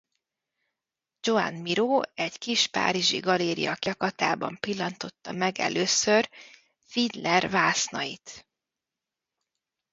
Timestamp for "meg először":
5.31-6.29